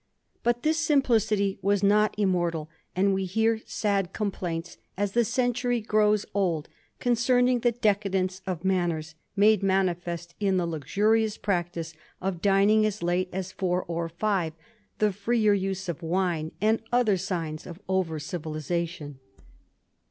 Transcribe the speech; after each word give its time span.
But 0.41 0.63
this 0.63 0.79
simplicity 0.79 1.59
was 1.61 1.83
not 1.83 2.15
immortal, 2.17 2.71
and 2.95 3.13
we 3.13 3.25
hear 3.25 3.61
sad 3.67 4.13
complaints 4.13 4.79
as 4.97 5.11
the 5.11 5.23
century 5.23 5.79
grows 5.79 6.25
old 6.33 6.67
concerning 6.99 7.59
the 7.59 7.71
decadence 7.71 8.41
of 8.47 8.65
man 8.65 8.89
ners 8.89 9.13
made 9.35 9.61
manifest 9.61 10.33
in 10.39 10.57
the 10.57 10.65
luxurious 10.65 11.37
practice 11.37 11.93
of 12.19 12.41
dining 12.41 12.83
as 12.83 13.03
late 13.03 13.29
as 13.31 13.51
four 13.51 13.83
or 13.83 14.09
five, 14.09 14.53
the 14.97 15.13
fi:eer 15.13 15.53
use 15.53 15.87
of 15.87 16.01
wine, 16.01 16.51
and 16.59 16.81
other 16.91 17.15
signs 17.15 17.67
of 17.67 17.79
over 17.87 18.17
civilisation. 18.17 19.19